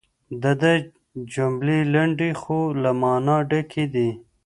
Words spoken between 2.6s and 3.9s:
له مانا ډکې